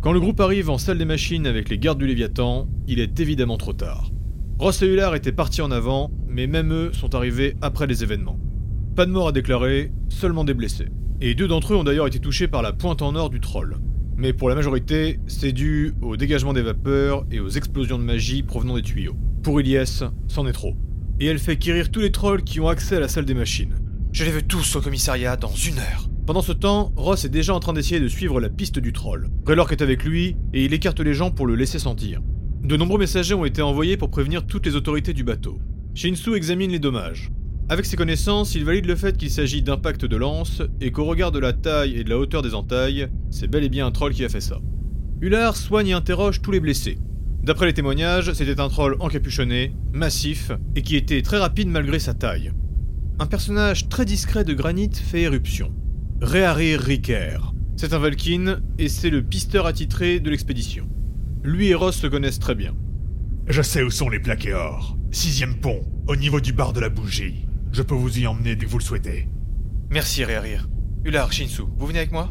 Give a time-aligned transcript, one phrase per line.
[0.00, 3.20] Quand le groupe arrive en salle des machines avec les gardes du Léviathan, il est
[3.20, 4.10] évidemment trop tard.
[4.58, 8.40] Ross et Hullard étaient partis en avant, mais même eux sont arrivés après les événements.
[8.96, 10.88] Pas de mort à déclarer, seulement des blessés.
[11.20, 13.76] Et deux d'entre eux ont d'ailleurs été touchés par la pointe en or du troll.
[14.16, 18.42] Mais pour la majorité, c'est dû au dégagement des vapeurs et aux explosions de magie
[18.42, 19.16] provenant des tuyaux.
[19.42, 20.76] Pour Ilyes, c'en est trop.
[21.20, 23.74] Et elle fait quérir tous les trolls qui ont accès à la salle des machines.
[24.12, 26.08] Je les veux tous au commissariat dans une heure.
[26.26, 29.28] Pendant ce temps, Ross est déjà en train d'essayer de suivre la piste du troll.
[29.46, 32.20] Raylork est avec lui et il écarte les gens pour le laisser sentir.
[32.62, 35.58] De nombreux messagers ont été envoyés pour prévenir toutes les autorités du bateau.
[35.94, 37.30] Shinsu examine les dommages.
[37.68, 41.32] Avec ses connaissances, il valide le fait qu'il s'agit d'impact de lance et qu'au regard
[41.32, 44.12] de la taille et de la hauteur des entailles, c'est bel et bien un troll
[44.12, 44.60] qui a fait ça.
[45.20, 46.98] Hullard soigne et interroge tous les blessés.
[47.42, 52.12] D'après les témoignages, c'était un troll encapuchonné, massif et qui était très rapide malgré sa
[52.12, 52.52] taille.
[53.18, 55.72] Un personnage très discret de granit fait éruption.
[56.22, 57.38] Réharir Riker.
[57.76, 60.86] C'est un Valkyne et c'est le pisteur attitré de l'expédition.
[61.42, 62.76] Lui et Ross se connaissent très bien.
[63.46, 64.98] Je sais où sont les plaqués or.
[65.10, 67.46] Sixième pont, au niveau du bar de la bougie.
[67.72, 69.28] Je peux vous y emmener dès que vous le souhaitez.
[69.88, 70.68] Merci, Réarir.
[71.06, 72.30] Ular, Shinsu, vous venez avec moi?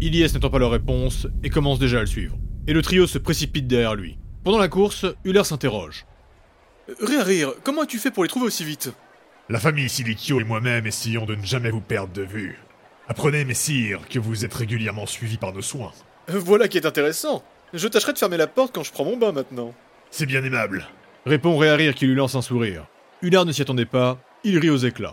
[0.00, 2.36] Ilyes n'attend pas leur réponse et commence déjà à le suivre.
[2.66, 4.18] Et le trio se précipite derrière lui.
[4.42, 6.04] Pendant la course, Uller s'interroge.
[7.00, 8.92] Réarir, comment as-tu fait pour les trouver aussi vite?
[9.48, 12.58] La famille Silikio et moi-même essayons de ne jamais vous perdre de vue.
[13.06, 15.92] Apprenez, messire, que vous êtes régulièrement suivis par nos soins.
[16.26, 17.44] Voilà qui est intéressant.
[17.74, 19.74] Je tâcherai de fermer la porte quand je prends mon bain maintenant.
[20.10, 20.86] C'est bien aimable.
[21.26, 22.86] Répond Réharir qui lui lance un sourire.
[23.20, 25.12] Hullard ne s'y attendait pas, il rit aux éclats.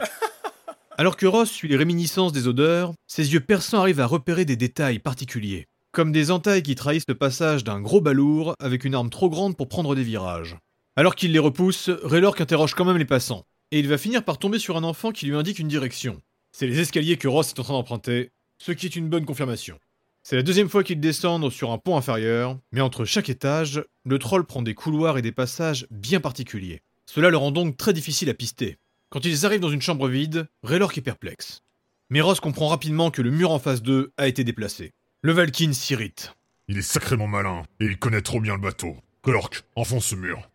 [0.97, 4.55] Alors que Ross suit les réminiscences des odeurs, ses yeux perçants arrivent à repérer des
[4.55, 9.09] détails particuliers, comme des entailles qui trahissent le passage d'un gros balourd avec une arme
[9.09, 10.57] trop grande pour prendre des virages.
[10.95, 14.37] Alors qu'il les repousse, Raylork interroge quand même les passants, et il va finir par
[14.37, 16.21] tomber sur un enfant qui lui indique une direction.
[16.61, 19.79] C'est les escaliers que Ross est en train d'emprunter, ce qui est une bonne confirmation.
[20.21, 24.19] C'est la deuxième fois qu'ils descendent sur un pont inférieur, mais entre chaque étage, le
[24.19, 26.83] troll prend des couloirs et des passages bien particuliers.
[27.07, 28.77] Cela le rend donc très difficile à pister.
[29.09, 31.63] Quand ils arrivent dans une chambre vide, Raylork est perplexe.
[32.11, 34.91] Mais Ross comprend rapidement que le mur en face d'eux a été déplacé.
[35.23, 36.35] Le Valkyne s'irrite.
[36.67, 38.97] Il est sacrément malin, et il connaît trop bien le bateau.
[39.23, 40.47] Clork, enfonce ce mur.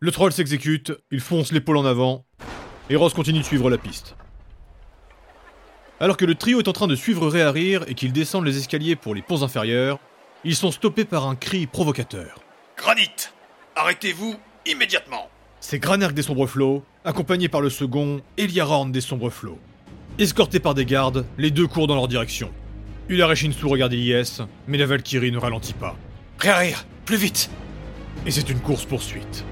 [0.00, 2.26] Le troll s'exécute, il fonce l'épaule en avant,
[2.90, 4.16] et Ross continue de suivre la piste.
[5.98, 8.96] Alors que le trio est en train de suivre Réharir et qu'ils descendent les escaliers
[8.96, 9.98] pour les ponts inférieurs,
[10.44, 12.38] ils sont stoppés par un cri provocateur.
[12.76, 13.30] Granit
[13.74, 14.36] Arrêtez-vous
[14.66, 15.30] immédiatement
[15.60, 19.58] C'est Granerk des Sombres Flots, accompagné par le second, Eliarorn des Sombres Flots.
[20.18, 22.50] Escortés par des gardes, les deux courent dans leur direction.
[23.08, 25.96] Ular et Shinsu regardent Ilyes, mais la Valkyrie ne ralentit pas.
[26.38, 27.48] Réarir Plus vite
[28.26, 29.44] Et c'est une course-poursuite.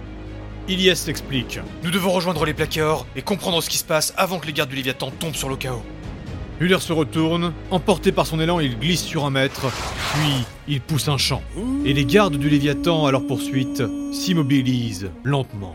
[0.69, 1.61] Ilyes s'explique.
[1.83, 4.53] Nous devons rejoindre les plaqués or et comprendre ce qui se passe avant que les
[4.53, 5.83] gardes du Léviathan tombent sur le chaos.
[6.61, 9.67] Uller se retourne, emporté par son élan, il glisse sur un mètre,
[10.13, 11.43] puis il pousse un chant.
[11.85, 13.83] Et les gardes du Léviathan, à leur poursuite,
[14.13, 15.75] s'immobilisent lentement.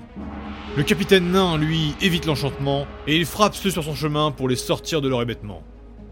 [0.77, 4.55] Le capitaine nain, lui, évite l'enchantement, et il frappe ceux sur son chemin pour les
[4.55, 5.63] sortir de leur hébétement.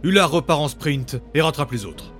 [0.04, 2.12] Ular repart en sprint et rattrape les autres.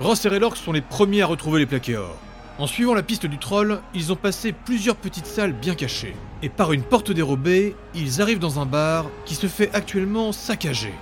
[0.00, 2.16] Ross et sont les premiers à retrouver les plaqués or.
[2.58, 6.16] En suivant la piste du troll, ils ont passé plusieurs petites salles bien cachées.
[6.42, 10.94] Et par une porte dérobée, ils arrivent dans un bar qui se fait actuellement saccager.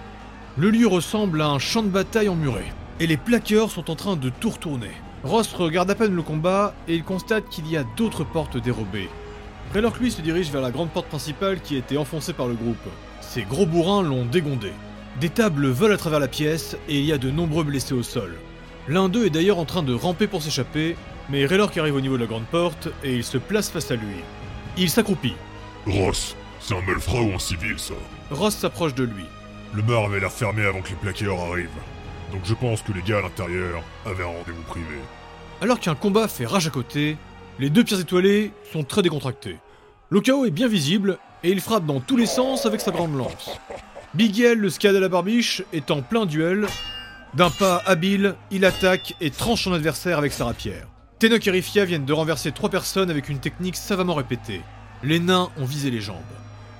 [0.56, 2.64] Le lieu ressemble à un champ de bataille emmuré.
[2.98, 4.90] Et les plaqueurs sont en train de tout retourner.
[5.22, 9.08] Ross regarde à peine le combat et il constate qu'il y a d'autres portes dérobées.
[9.72, 12.54] Raylork lui se dirige vers la grande porte principale qui a été enfoncée par le
[12.54, 12.88] groupe.
[13.20, 14.72] Ces gros bourrins l'ont dégondé.
[15.20, 18.02] Des tables volent à travers la pièce et il y a de nombreux blessés au
[18.02, 18.34] sol.
[18.88, 20.96] L'un d'eux est d'ailleurs en train de ramper pour s'échapper,
[21.28, 23.96] mais Raylork arrive au niveau de la grande porte et il se place face à
[23.96, 24.16] lui.
[24.76, 25.34] Il s'accroupit.
[25.86, 27.94] Ross, c'est un malfrat ou un civil, ça
[28.30, 29.24] Ross s'approche de lui.
[29.74, 31.68] Le bar avait l'air fermé avant que les plaqueurs arrivent.
[32.32, 34.98] Donc je pense que les gars à l'intérieur avaient un rendez-vous privé.
[35.60, 37.16] Alors qu'un combat fait rage à côté,
[37.58, 39.58] les deux pierres étoilées sont très décontractées.
[40.10, 43.16] Le chaos est bien visible et il frappe dans tous les sens avec sa grande
[43.16, 43.50] lance.
[44.14, 46.66] Bigel, le scad à la barbiche, est en plein duel.
[47.34, 50.86] D'un pas habile, il attaque et tranche son adversaire avec sa rapière.
[51.18, 54.62] Tenok et Rifia viennent de renverser trois personnes avec une technique savamment répétée.
[55.04, 56.16] Les nains ont visé les jambes.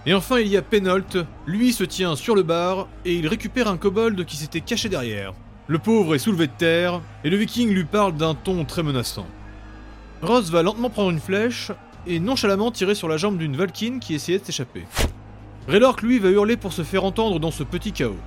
[0.06, 3.68] Et enfin, il y a Penolt, lui se tient sur le bar et il récupère
[3.68, 5.32] un kobold qui s'était caché derrière.
[5.68, 9.26] Le pauvre est soulevé de terre et le viking lui parle d'un ton très menaçant.
[10.20, 11.70] Ross va lentement prendre une flèche
[12.06, 14.84] et nonchalamment tirer sur la jambe d'une Valkyne qui essayait de s'échapper.
[15.68, 18.18] Raylork lui va hurler pour se faire entendre dans ce petit chaos.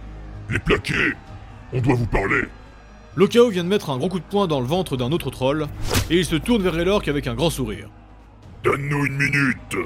[0.49, 1.13] Les plaqués
[1.73, 2.45] On doit vous parler
[3.25, 5.67] Chaos vient de mettre un gros coup de poing dans le ventre d'un autre troll
[6.11, 7.89] et il se tourne vers Raylork avec un grand sourire.
[8.63, 9.77] Donne-nous une minute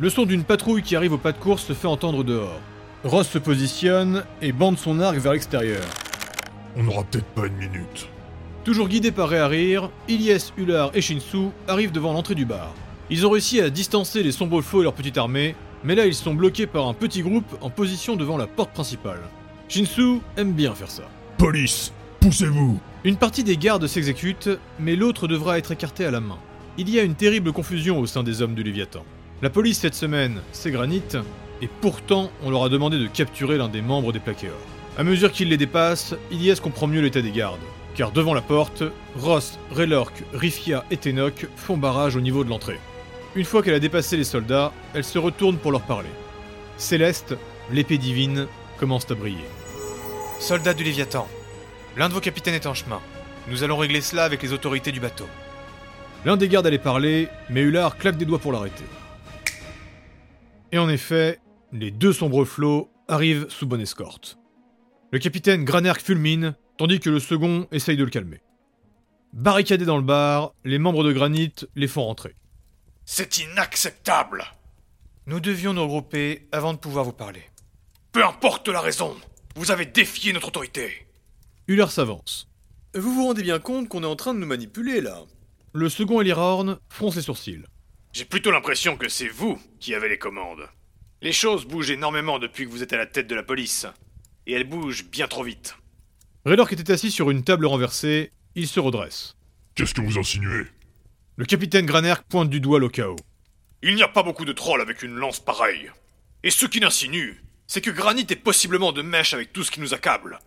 [0.00, 2.58] Le son d'une patrouille qui arrive au pas de course se fait entendre dehors.
[3.04, 5.84] Ross se positionne et bande son arc vers l'extérieur.
[6.76, 8.08] On n'aura peut-être pas une minute.
[8.64, 12.74] Toujours guidés par Réharir, Ilyes, Ular et Shinsu arrivent devant l'entrée du bar.
[13.10, 16.14] Ils ont réussi à distancer les sombres flots et leur petite armée, mais là ils
[16.14, 19.20] sont bloqués par un petit groupe en position devant la porte principale.
[19.68, 21.04] Shinsu aime bien faire ça.
[21.38, 26.38] Police, poussez-vous Une partie des gardes s'exécute, mais l'autre devra être écarté à la main.
[26.76, 29.04] Il y a une terrible confusion au sein des hommes du Léviathan.
[29.42, 31.02] La police cette semaine, c'est Granit,
[31.62, 34.52] et pourtant on leur a demandé de capturer l'un des membres des Plaquéors.
[34.98, 37.58] À mesure qu'ils les dépassent, Ilyes comprend mieux l'état des gardes,
[37.94, 38.84] car devant la porte,
[39.16, 42.80] Ross, Raylork, Rifia et Tenok font barrage au niveau de l'entrée.
[43.34, 46.10] Une fois qu'elle a dépassé les soldats, elle se retourne pour leur parler.
[46.76, 47.34] Céleste,
[47.72, 48.46] l'épée divine,
[48.78, 49.38] commence à briller.
[50.38, 51.28] Soldats du Léviathan,
[51.96, 53.00] l'un de vos capitaines est en chemin.
[53.48, 55.26] Nous allons régler cela avec les autorités du bateau.
[56.24, 58.84] L'un des gardes allait parler, mais Ular claque des doigts pour l'arrêter.
[60.72, 61.40] Et en effet,
[61.72, 64.38] les deux sombres flots arrivent sous bonne escorte.
[65.12, 68.40] Le capitaine Granerk fulmine, tandis que le second essaye de le calmer.
[69.32, 72.36] Barricadés dans le bar, les membres de Granit les font rentrer.
[73.04, 74.44] C'est inacceptable
[75.26, 77.42] Nous devions nous regrouper avant de pouvoir vous parler.
[78.12, 79.16] Peu importe la raison,
[79.56, 81.06] vous avez défié notre autorité.
[81.70, 82.48] Ular s'avance.
[82.96, 85.22] Vous vous rendez bien compte qu'on est en train de nous manipuler là
[85.72, 87.62] Le second Elirorn fronce les sourcils.
[88.12, 90.68] J'ai plutôt l'impression que c'est vous qui avez les commandes.
[91.22, 93.86] Les choses bougent énormément depuis que vous êtes à la tête de la police.
[94.48, 95.76] Et elles bougent bien trop vite.
[96.44, 99.36] Raylork était assis sur une table renversée, il se redresse.
[99.76, 100.66] Qu'est-ce que vous insinuez?
[101.36, 103.14] Le capitaine Granerk pointe du doigt Lokao.
[103.84, 105.92] Il n'y a pas beaucoup de trolls avec une lance pareille.
[106.42, 109.78] Et ce qu'il insinue, c'est que Granit est possiblement de mèche avec tout ce qui
[109.78, 110.40] nous accable.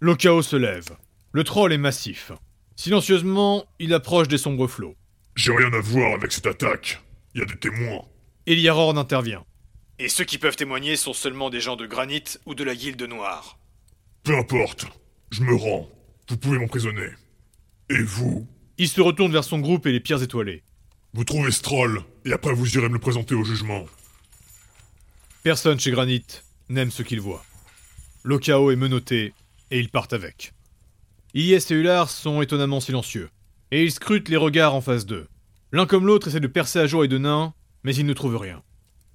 [0.00, 0.96] Lokao se lève.
[1.32, 2.32] Le troll est massif.
[2.76, 4.96] Silencieusement, il approche des sombres flots.
[5.36, 7.00] J'ai rien à voir avec cette attaque.
[7.34, 8.02] Il y a des témoins.
[8.46, 9.44] Eliarorn intervient.
[9.98, 13.02] Et ceux qui peuvent témoigner sont seulement des gens de Granit ou de la Guilde
[13.02, 13.58] Noire.
[14.24, 14.86] Peu importe.
[15.30, 15.88] Je me rends.
[16.28, 17.08] Vous pouvez m'emprisonner.
[17.90, 18.46] Et vous
[18.78, 20.62] Il se retourne vers son groupe et les pierres étoilées.
[21.12, 23.84] Vous trouvez ce troll, et après vous irez me le présenter au jugement.
[25.44, 26.24] Personne chez Granit
[26.68, 27.44] n'aime ce qu'il voit.
[28.24, 29.32] Lokao est menotté,
[29.70, 30.52] et ils partent avec.
[31.34, 33.30] Ilyes et Ular sont étonnamment silencieux,
[33.70, 35.26] et ils scrutent les regards en face d'eux.
[35.72, 38.36] L'un comme l'autre essaie de percer à jour et de nain, mais ils ne trouvent
[38.36, 38.62] rien.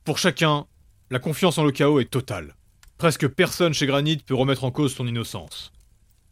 [0.03, 0.65] Pour chacun,
[1.09, 2.55] la confiance en Lokao est totale.
[2.97, 5.71] Presque personne chez Granit peut remettre en cause son innocence.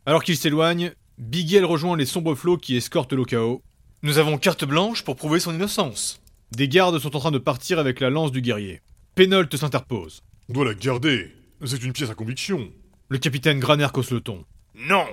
[0.05, 3.61] Alors qu'ils s'éloignent, Bigel rejoint les sombres flots qui escortent Lokao.
[4.03, 6.21] Nous avons carte blanche pour prouver son innocence.
[6.51, 8.81] Des gardes sont en train de partir avec la lance du guerrier.
[9.15, 10.21] Pénolte s'interpose.
[10.49, 11.33] On doit la garder.
[11.65, 12.69] C'est une pièce à conviction.
[13.09, 14.43] Le capitaine Graner cause le ton.
[14.75, 15.05] Non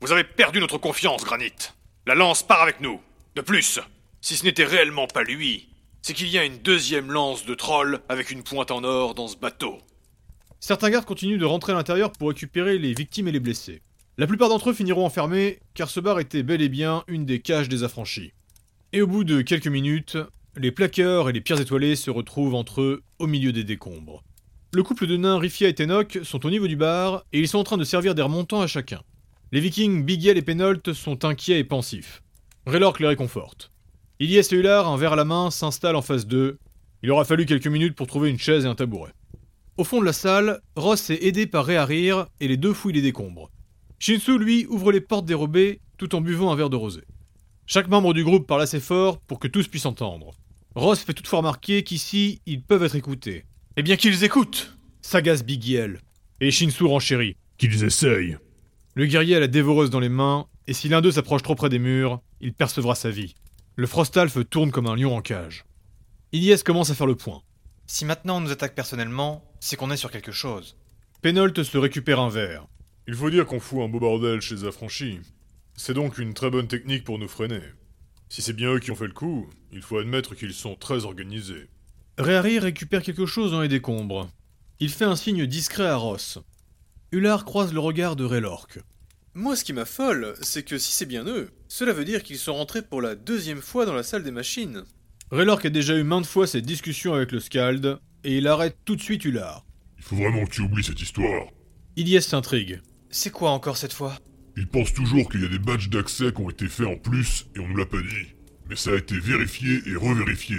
[0.00, 1.52] Vous avez perdu notre confiance, Granit.
[2.04, 3.00] La lance part avec nous.
[3.36, 3.78] De plus,
[4.20, 5.68] si ce n'était réellement pas lui,
[6.02, 9.28] c'est qu'il y a une deuxième lance de troll avec une pointe en or dans
[9.28, 9.78] ce bateau.
[10.58, 13.80] Certains gardes continuent de rentrer à l'intérieur pour récupérer les victimes et les blessés.
[14.18, 17.38] La plupart d'entre eux finiront enfermés, car ce bar était bel et bien une des
[17.38, 18.32] cages des affranchis.
[18.92, 20.18] Et au bout de quelques minutes,
[20.56, 24.24] les plaqueurs et les pierres étoilées se retrouvent entre eux au milieu des décombres.
[24.72, 27.58] Le couple de nains Rifia et Tenok sont au niveau du bar et ils sont
[27.58, 29.02] en train de servir des remontants à chacun.
[29.50, 32.22] Les vikings Bigel et Penolt sont inquiets et pensifs.
[32.66, 33.72] Raylork les réconforte.
[34.20, 36.56] Ilyes et Ular, un verre à la main, s'installent en face d'eux.
[37.02, 39.10] Il aura fallu quelques minutes pour trouver une chaise et un tabouret.
[39.76, 43.02] Au fond de la salle, Ross est aidé par Réharir et les deux fouillent les
[43.02, 43.50] décombres.
[43.98, 47.00] Shinsu, lui, ouvre les portes dérobées tout en buvant un verre de rosé.
[47.66, 50.30] Chaque membre du groupe parle assez fort pour que tous puissent entendre.
[50.76, 53.46] Ross fait toutefois remarquer qu'ici, ils peuvent être écoutés.
[53.76, 56.00] Eh bien qu'ils écoutent S'agace Bigiel.
[56.40, 57.36] Et Shinsu renchérit.
[57.56, 58.36] Qu'ils essayent.
[58.96, 61.68] Le guerrier a la dévoreuse dans les mains, et si l'un d'eux s'approche trop près
[61.68, 63.36] des murs, il percevra sa vie.
[63.76, 65.64] Le Frostalf tourne comme un lion en cage.
[66.32, 67.42] Ilyes commence à faire le point.
[67.86, 70.76] Si maintenant on nous attaque personnellement, c'est qu'on est sur quelque chose.
[71.22, 72.66] Pénolte se récupère un verre.
[73.06, 75.20] Il faut dire qu'on fout un beau bordel chez les affranchis.
[75.76, 77.62] C'est donc une très bonne technique pour nous freiner.
[78.28, 81.04] Si c'est bien eux qui ont fait le coup, il faut admettre qu'ils sont très
[81.04, 81.68] organisés.
[82.20, 84.30] Réhari récupère quelque chose dans les décombres.
[84.78, 86.38] Il fait un signe discret à Ross.
[87.12, 88.78] Ular croise le regard de Raylork.
[89.32, 92.52] Moi, ce qui m'affole, c'est que si c'est bien eux, cela veut dire qu'ils sont
[92.52, 94.84] rentrés pour la deuxième fois dans la salle des machines.
[95.30, 98.96] Raylork a déjà eu maintes fois cette discussion avec le Scald, et il arrête tout
[98.96, 99.64] de suite Ular.
[99.96, 101.46] Il faut vraiment que tu oublies cette histoire.
[101.96, 102.82] Ilyes s'intrigue.
[103.08, 104.18] C'est quoi encore cette fois?
[104.58, 107.46] Ils pensent toujours qu'il y a des badges d'accès qui ont été faits en plus
[107.56, 108.34] et on nous l'a pas dit.
[108.68, 110.56] Mais ça a été vérifié et revérifié.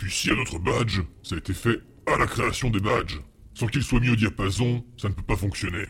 [0.00, 3.20] Puis s'il y a notre badge, ça a été fait à la création des badges.
[3.52, 5.84] Sans qu'ils soient mis au diapason, ça ne peut pas fonctionner.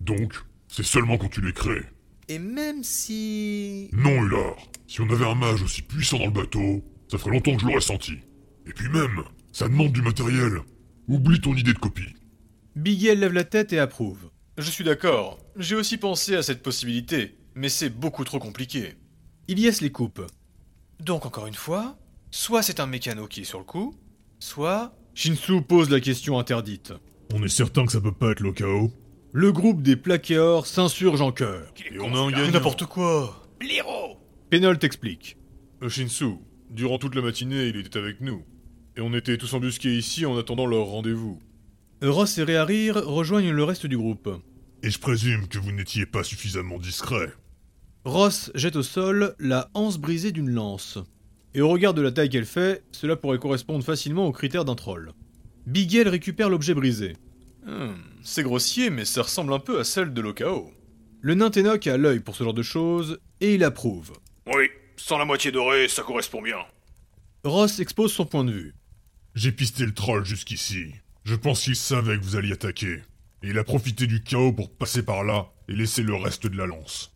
[0.00, 0.32] Donc,
[0.66, 1.84] c'est seulement quand tu les crées.
[2.28, 3.90] Et même si...
[3.92, 4.56] Non, Ular.
[4.86, 7.66] Si on avait un mage aussi puissant dans le bateau, ça ferait longtemps que je
[7.66, 8.14] l'aurais senti.
[8.66, 10.60] Et puis même, ça demande du matériel.
[11.06, 12.14] Oublie ton idée de copie.
[12.76, 14.30] Bigel lève la tête et approuve.
[14.56, 15.38] Je suis d'accord.
[15.56, 17.36] J'ai aussi pensé à cette possibilité.
[17.54, 18.94] mais c'est beaucoup trop compliqué.
[19.48, 20.22] Ilyes les coupe.
[20.98, 21.98] Donc encore une fois,
[22.30, 23.94] soit c'est un mécano qui est sur le coup,
[24.38, 24.94] soit...
[25.14, 26.92] Shinsu pose la question interdite.
[27.34, 28.92] On est certain que ça peut pas être le chaos
[29.32, 31.72] Le groupe des plaquéors s'insurge en chœur.
[31.92, 32.52] Et on a un gagnant.
[32.52, 33.46] N'importe quoi
[34.50, 35.36] Pénol t'explique.
[35.82, 36.36] Euh, Shinsu,
[36.70, 38.44] durant toute la matinée, il était avec nous.
[38.96, 41.40] Et on était tous embusqués ici en attendant leur rendez-vous.
[42.02, 44.28] Ross et Réarir rejoignent le reste du groupe.
[44.82, 47.32] Et je présume que vous n'étiez pas suffisamment discret.
[48.04, 50.98] Ross jette au sol la anse brisée d'une lance.
[51.54, 54.76] Et au regard de la taille qu'elle fait, cela pourrait correspondre facilement aux critères d'un
[54.76, 55.12] troll.
[55.66, 57.16] Bigel récupère l'objet brisé.
[57.66, 60.72] Hmm, c'est grossier, mais ça ressemble un peu à celle de l'Okao.
[61.20, 64.12] Le nain Tenok a l'œil pour ce genre de choses, et il approuve.
[64.46, 66.58] Oui, sans la moitié dorée, ça correspond bien.
[67.44, 68.74] Ross expose son point de vue.
[69.34, 70.92] J'ai pisté le troll jusqu'ici.
[71.24, 73.02] Je pense qu'il savait que vous alliez attaquer.
[73.42, 76.56] Et il a profité du chaos pour passer par là et laisser le reste de
[76.56, 77.14] la lance.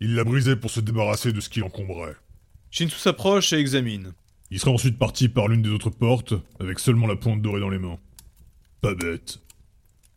[0.00, 2.16] Il l'a brisé pour se débarrasser de ce qui l'encombrait.
[2.70, 4.12] Shinsu s'approche et examine.
[4.50, 7.70] Il serait ensuite parti par l'une des autres portes, avec seulement la pointe dorée dans
[7.70, 7.98] les mains.
[8.80, 9.40] Pas bête.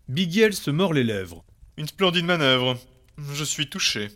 [0.07, 1.43] Bigel se mord les lèvres.
[1.77, 2.77] Une splendide manœuvre.
[3.33, 4.09] Je suis touché.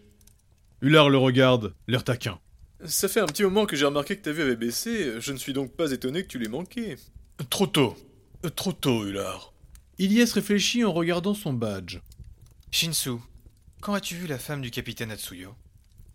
[0.81, 2.39] Ular le regarde, l'air taquin.
[2.83, 5.37] Ça fait un petit moment que j'ai remarqué que ta vue avait baissé, je ne
[5.37, 6.95] suis donc pas étonné que tu l'aies manqué.
[7.49, 7.95] Trop tôt.
[8.55, 9.53] Trop tôt, Ular.
[9.97, 11.99] Ilyes réfléchit en regardant son badge.
[12.71, 13.13] Shinsu,
[13.81, 15.55] quand as-tu vu la femme du capitaine Atsuyo?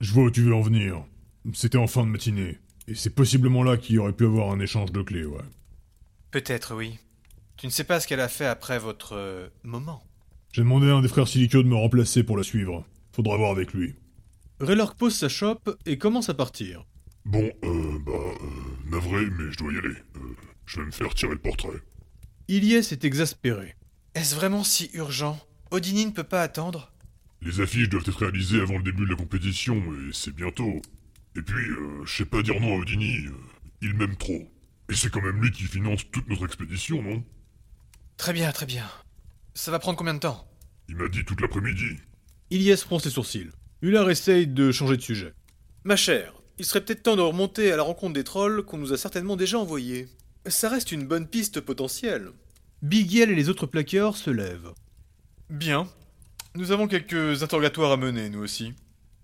[0.00, 1.02] Je vois où tu veux en venir.
[1.54, 2.58] C'était en fin de matinée.
[2.88, 5.42] Et c'est possiblement là qu'il y aurait pu avoir un échange de clés, ouais.
[6.30, 6.98] Peut-être, oui.
[7.56, 9.14] Tu ne sais pas ce qu'elle a fait après votre...
[9.16, 10.02] euh, moment.
[10.52, 12.84] J'ai demandé à un des frères Silicio de me remplacer pour la suivre.
[13.12, 13.94] Faudra voir avec lui.
[14.60, 16.84] Raylork pose sa chope et commence à partir.
[17.24, 19.94] Bon, euh, bah, euh, navré, mais je dois y aller.
[20.16, 21.80] Euh, je vais me faire tirer le portrait.
[22.48, 23.76] Ilyes est exaspéré.
[24.14, 25.38] Est-ce vraiment si urgent?
[25.70, 26.92] Odini ne peut pas attendre?
[27.42, 30.82] Les affiches doivent être réalisées avant le début de la compétition, et c'est bientôt.
[31.36, 33.32] Et puis, euh, je sais pas dire non à Odini, euh,
[33.82, 34.48] il m'aime trop.
[34.88, 37.22] Et c'est quand même lui qui finance toute notre expédition, non?
[38.16, 38.88] Très bien, très bien.
[39.54, 40.46] Ça va prendre combien de temps?
[40.88, 41.98] Il m'a dit toute l'après-midi.
[42.50, 43.50] Ilyes fronce les sourcils.
[43.82, 45.32] Ular essaye de changer de sujet.
[45.84, 48.92] Ma chère, il serait peut-être temps de remonter à la rencontre des trolls qu'on nous
[48.92, 50.08] a certainement déjà envoyés.
[50.46, 52.32] Ça reste une bonne piste potentielle.
[52.82, 54.72] Bigel et les autres plaqueurs se lèvent.
[55.48, 55.88] Bien.
[56.56, 58.74] Nous avons quelques interrogatoires à mener, nous aussi.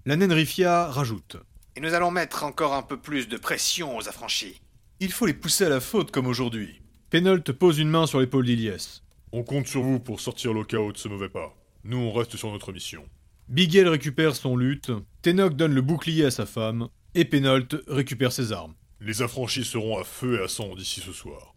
[0.05, 1.37] La naine Rifia rajoute.
[1.77, 4.63] Et nous allons mettre encore un peu plus de pression aux affranchis.
[4.99, 6.81] Il faut les pousser à la faute comme aujourd'hui.
[7.11, 9.03] Pénolte pose une main sur l'épaule d'Ilyes.
[9.31, 11.55] On compte sur vous pour sortir le chaos de ce mauvais pas.
[11.85, 13.05] Nous, on reste sur notre mission.
[13.49, 14.91] Bigel récupère son lutte,
[15.21, 18.75] Tenok donne le bouclier à sa femme, et Pénolte récupère ses armes.
[19.01, 21.55] Les affranchis seront à feu et à sang d'ici ce soir.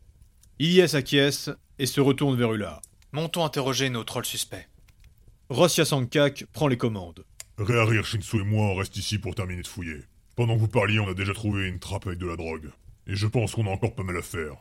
[0.60, 1.50] Ilyes acquiesce
[1.80, 2.82] et se retourne vers Ular.
[3.14, 4.68] Montons interroger nos trolls suspects.
[5.50, 7.24] Rossia Sankak prend les commandes.
[7.60, 10.00] Réarir Shinsu et moi, on reste ici pour terminer de fouiller.
[10.38, 12.70] Pendant que vous parliez, on a déjà trouvé une trappe avec de la drogue.
[13.06, 14.54] Et je pense qu'on a encore pas mal à faire.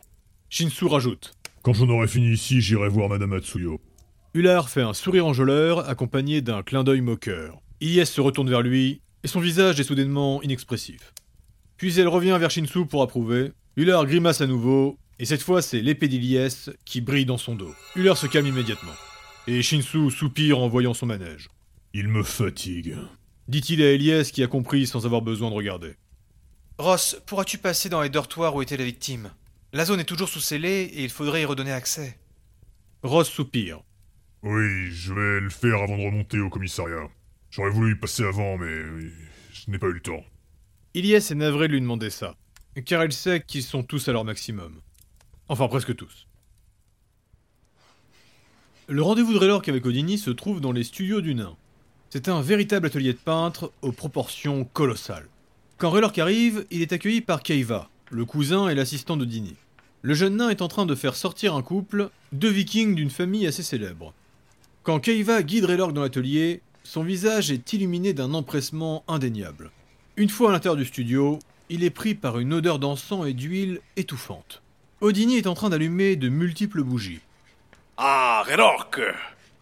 [0.49, 1.33] Shinsu rajoute.
[1.61, 3.79] Quand j'en aurai fini ici, j'irai voir Madame Atsuyo.
[4.33, 7.61] Ular fait un sourire enjôleur accompagné d'un clin d'œil moqueur.
[7.79, 11.13] Ilyes se retourne vers lui et son visage est soudainement inexpressif.
[11.77, 13.53] Puis elle revient vers Shinsu pour approuver.
[13.77, 17.73] Ular grimace à nouveau et cette fois c'est l'épée d'Ilyes qui brille dans son dos.
[17.95, 18.91] Ular se calme immédiatement.
[19.47, 21.47] Et Shinsu soupire en voyant son manège.
[21.93, 22.95] Il me fatigue.
[23.47, 25.95] Dit-il à Elias qui a compris sans avoir besoin de regarder.
[26.77, 29.31] Ross, pourras-tu passer dans les dortoirs où était la victime?
[29.73, 32.17] La zone est toujours sous scellée et il faudrait y redonner accès.
[33.01, 33.81] Ross soupire.
[34.43, 37.09] Oui, je vais le faire avant de remonter au commissariat.
[37.49, 38.71] J'aurais voulu y passer avant, mais
[39.51, 40.23] je n'ai pas eu le temps.
[40.93, 42.35] Ilyes est navré de lui demander ça,
[42.85, 44.79] car il sait qu'ils sont tous à leur maximum.
[45.47, 46.27] Enfin, presque tous.
[48.87, 51.57] Le rendez-vous de Raylork avec Odini se trouve dans les studios du nain.
[52.11, 55.27] C'est un véritable atelier de peintre aux proportions colossales.
[55.77, 59.55] Quand Raylork arrive, il est accueilli par Keiva, le cousin et l'assistant d'Odini.
[60.01, 63.45] Le jeune nain est en train de faire sortir un couple, deux vikings d'une famille
[63.45, 64.15] assez célèbre.
[64.81, 69.69] Quand Keiva guide Raylork dans l'atelier, son visage est illuminé d'un empressement indéniable.
[70.17, 71.37] Une fois à l'intérieur du studio,
[71.69, 74.63] il est pris par une odeur d'encens et d'huile étouffante.
[75.01, 77.21] Odini est en train d'allumer de multiples bougies.
[77.97, 78.99] Ah, Redork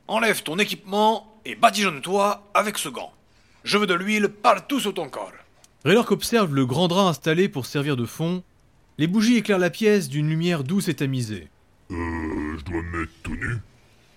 [0.07, 3.13] Enlève ton équipement et badigeonne-toi avec ce gant.
[3.63, 5.31] Je veux de l'huile partout sur ton corps.
[5.85, 8.43] Raylork observe le grand drap installé pour servir de fond.
[8.97, 11.47] Les bougies éclairent la pièce d'une lumière douce et tamisée.
[11.91, 13.57] Euh, je dois me mettre tout nu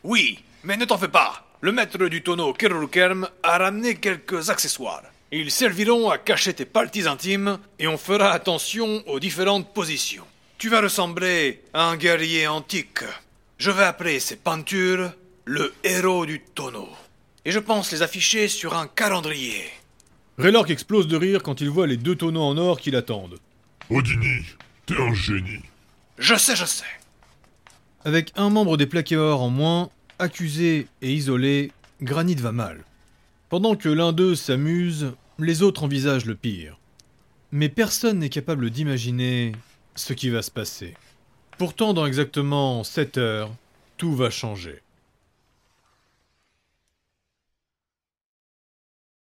[0.03, 1.47] Oui, mais ne t'en fais pas.
[1.61, 5.05] Le maître du tonneau Kerulkerm a ramené quelques accessoires.
[5.31, 10.25] Ils serviront à cacher tes parties intimes et on fera attention aux différentes positions.
[10.59, 13.05] Tu vas ressembler à un guerrier antique.
[13.59, 15.13] Je vais appeler ces peintures
[15.45, 16.89] le héros du tonneau.
[17.45, 19.65] Et je pense les afficher sur un calendrier.
[20.39, 23.39] Raylork explose de rire quand il voit les deux tonneaux en or qui l'attendent.
[23.89, 24.45] Odini,
[24.87, 25.63] t'es un génie.
[26.19, 26.85] Je sais, je sais.
[28.05, 32.85] Avec un membre des plaqués-or en moins, accusé et isolé, Granit va mal.
[33.49, 36.79] Pendant que l'un d'eux s'amuse, les autres envisagent le pire.
[37.53, 39.53] Mais personne n'est capable d'imaginer
[39.95, 40.95] ce qui va se passer.
[41.59, 43.51] Pourtant, dans exactement 7 heures,
[43.97, 44.81] tout va changer.